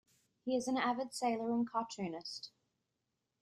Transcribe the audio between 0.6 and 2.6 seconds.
an avid sailor and cartoonist.